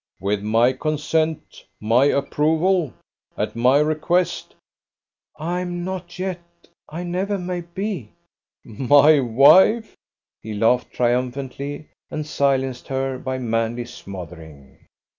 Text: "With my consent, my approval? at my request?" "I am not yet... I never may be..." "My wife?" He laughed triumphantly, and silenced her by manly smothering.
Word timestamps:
"With 0.19 0.41
my 0.41 0.73
consent, 0.73 1.63
my 1.79 2.05
approval? 2.05 2.91
at 3.37 3.55
my 3.55 3.77
request?" 3.77 4.55
"I 5.37 5.59
am 5.59 5.83
not 5.83 6.17
yet... 6.17 6.41
I 6.89 7.03
never 7.03 7.37
may 7.37 7.61
be..." 7.61 8.09
"My 8.65 9.19
wife?" 9.19 9.95
He 10.41 10.55
laughed 10.55 10.91
triumphantly, 10.91 11.89
and 12.09 12.25
silenced 12.25 12.87
her 12.87 13.19
by 13.19 13.37
manly 13.37 13.85
smothering. 13.85 14.79